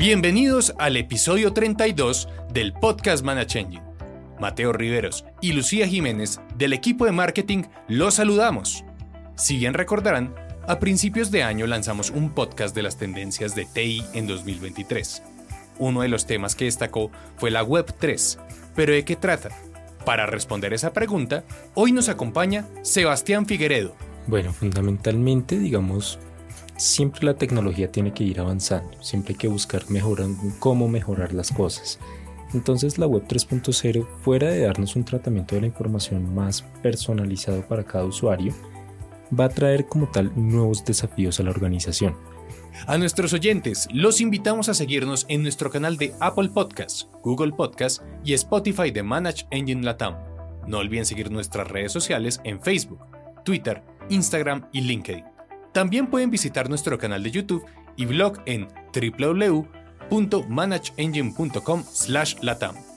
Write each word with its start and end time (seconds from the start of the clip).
Bienvenidos 0.00 0.74
al 0.78 0.96
episodio 0.96 1.52
32 1.52 2.26
del 2.54 2.72
podcast 2.72 3.22
Changing. 3.44 3.82
Mateo 4.40 4.72
Riveros 4.72 5.26
y 5.42 5.52
Lucía 5.52 5.86
Jiménez 5.86 6.40
del 6.56 6.72
equipo 6.72 7.04
de 7.04 7.12
marketing 7.12 7.64
los 7.86 8.14
saludamos. 8.14 8.82
Si 9.36 9.58
bien 9.58 9.74
recordarán, 9.74 10.34
a 10.66 10.78
principios 10.80 11.30
de 11.30 11.42
año 11.42 11.66
lanzamos 11.66 12.08
un 12.08 12.30
podcast 12.30 12.74
de 12.74 12.82
las 12.82 12.96
tendencias 12.96 13.54
de 13.54 13.66
TI 13.66 14.02
en 14.14 14.26
2023. 14.26 15.22
Uno 15.78 16.00
de 16.00 16.08
los 16.08 16.24
temas 16.24 16.54
que 16.54 16.64
destacó 16.64 17.10
fue 17.36 17.50
la 17.50 17.62
Web 17.62 17.94
3, 17.98 18.38
pero 18.74 18.94
¿de 18.94 19.04
qué 19.04 19.16
trata? 19.16 19.50
Para 20.06 20.24
responder 20.24 20.72
esa 20.72 20.94
pregunta, 20.94 21.44
hoy 21.74 21.92
nos 21.92 22.08
acompaña 22.08 22.64
Sebastián 22.80 23.44
Figueredo. 23.44 23.94
Bueno, 24.26 24.54
fundamentalmente, 24.54 25.58
digamos, 25.58 26.18
siempre 26.80 27.26
la 27.26 27.34
tecnología 27.34 27.92
tiene 27.92 28.12
que 28.12 28.24
ir 28.24 28.40
avanzando, 28.40 29.00
siempre 29.02 29.34
hay 29.34 29.38
que 29.38 29.48
buscar 29.48 29.88
mejorar, 29.90 30.28
cómo 30.58 30.88
mejorar 30.88 31.32
las 31.32 31.50
cosas. 31.52 31.98
Entonces 32.54 32.98
la 32.98 33.06
web 33.06 33.24
3.0, 33.28 34.06
fuera 34.22 34.50
de 34.50 34.60
darnos 34.62 34.96
un 34.96 35.04
tratamiento 35.04 35.54
de 35.54 35.60
la 35.60 35.66
información 35.68 36.34
más 36.34 36.62
personalizado 36.82 37.66
para 37.68 37.84
cada 37.84 38.04
usuario, 38.06 38.52
va 39.38 39.44
a 39.44 39.48
traer 39.50 39.86
como 39.86 40.08
tal 40.08 40.32
nuevos 40.34 40.84
desafíos 40.84 41.38
a 41.38 41.44
la 41.44 41.50
organización. 41.50 42.16
A 42.86 42.98
nuestros 42.98 43.32
oyentes, 43.32 43.86
los 43.92 44.20
invitamos 44.20 44.68
a 44.68 44.74
seguirnos 44.74 45.26
en 45.28 45.42
nuestro 45.42 45.70
canal 45.70 45.96
de 45.96 46.14
Apple 46.18 46.48
Podcast, 46.48 47.08
Google 47.22 47.52
Podcast 47.52 48.02
y 48.24 48.32
Spotify 48.34 48.90
de 48.90 49.02
Manage 49.02 49.46
Engine 49.50 49.82
Latam. 49.84 50.16
No 50.66 50.78
olviden 50.78 51.06
seguir 51.06 51.30
nuestras 51.30 51.68
redes 51.68 51.92
sociales 51.92 52.40
en 52.44 52.60
Facebook, 52.60 53.00
Twitter, 53.44 53.82
Instagram 54.08 54.68
y 54.72 54.80
LinkedIn. 54.80 55.29
También 55.72 56.08
pueden 56.08 56.30
visitar 56.30 56.68
nuestro 56.68 56.98
canal 56.98 57.22
de 57.22 57.30
YouTube 57.30 57.64
y 57.96 58.04
blog 58.06 58.38
en 58.46 58.66
www.manageenginecom 58.94 61.84
latam. 62.42 62.89